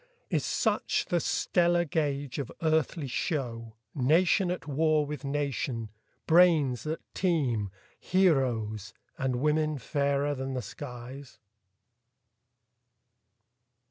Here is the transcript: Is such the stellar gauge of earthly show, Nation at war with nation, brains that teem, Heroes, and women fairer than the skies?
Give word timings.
Is 0.31 0.43
such 0.43 1.05
the 1.09 1.19
stellar 1.19 1.85
gauge 1.85 2.39
of 2.39 2.51
earthly 2.63 3.05
show, 3.05 3.75
Nation 3.93 4.49
at 4.49 4.67
war 4.67 5.05
with 5.05 5.23
nation, 5.23 5.89
brains 6.25 6.81
that 6.85 7.01
teem, 7.13 7.69
Heroes, 7.99 8.95
and 9.19 9.35
women 9.35 9.77
fairer 9.77 10.33
than 10.33 10.55
the 10.55 10.63
skies? 10.63 11.37